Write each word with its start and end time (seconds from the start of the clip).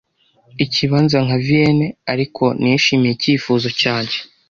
ikibanza 0.63 1.17
nka 1.25 1.37
Vienne 1.45 1.87
ariko 2.13 2.43
nishimiye 2.61 3.13
icyifuzo 3.15 3.67
cyanjye 3.81 4.17